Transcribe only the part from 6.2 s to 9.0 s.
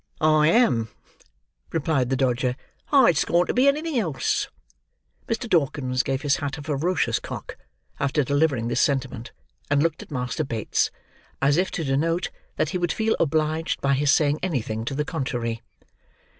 his hat a ferocious cock, after delivering this